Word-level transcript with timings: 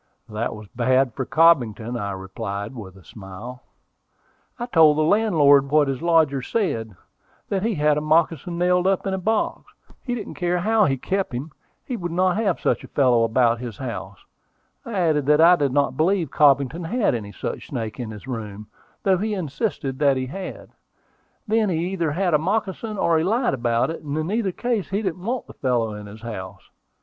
"That 0.27 0.55
was 0.55 0.67
bad 0.69 1.13
for 1.13 1.27
Cobbington," 1.27 1.95
I 1.95 2.09
replied, 2.13 2.73
with 2.73 2.95
a 2.95 3.03
smile. 3.03 3.61
"I 4.57 4.65
told 4.65 4.97
the 4.97 5.03
landlord 5.03 5.69
what 5.69 5.87
his 5.87 6.01
lodger 6.01 6.41
said, 6.41 6.95
that 7.49 7.61
he 7.61 7.75
had 7.75 7.97
the 7.97 8.01
moccasin 8.01 8.57
nailed 8.57 8.87
up 8.87 9.05
in 9.05 9.13
a 9.13 9.19
box. 9.19 9.71
He 10.01 10.15
didn't 10.15 10.33
care 10.33 10.57
how 10.57 10.85
he 10.85 10.97
kept 10.97 11.33
him: 11.35 11.51
he 11.85 11.97
would 11.97 12.11
not 12.11 12.37
have 12.37 12.59
such 12.59 12.83
a 12.83 12.87
fellow 12.87 13.23
about 13.25 13.59
his 13.59 13.77
house. 13.77 14.25
I 14.85 14.93
added 14.93 15.27
that 15.27 15.39
I 15.39 15.55
did 15.55 15.71
not 15.71 15.97
believe 15.97 16.31
Cobbington 16.31 16.85
had 16.85 17.13
any 17.13 17.31
such 17.31 17.67
snake 17.67 17.99
in 17.99 18.09
his 18.09 18.25
room, 18.27 18.69
though 19.03 19.19
he 19.19 19.35
insisted 19.35 19.99
that 19.99 20.17
he 20.17 20.25
had. 20.25 20.71
Then 21.47 21.69
he 21.69 21.89
either 21.91 22.13
had 22.13 22.33
a 22.33 22.39
moccasin, 22.39 22.97
or 22.97 23.19
he 23.19 23.23
lied 23.23 23.53
about 23.53 23.91
it, 23.91 24.01
and 24.01 24.17
in 24.17 24.31
either 24.31 24.51
case 24.51 24.89
he 24.89 25.03
didn't 25.03 25.23
want 25.23 25.45
the 25.45 25.53
fellow 25.53 25.93
in 25.93 26.07
his 26.07 26.23
house. 26.23 26.71